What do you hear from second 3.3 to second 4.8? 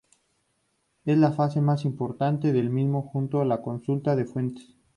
a la consulta de fuentes.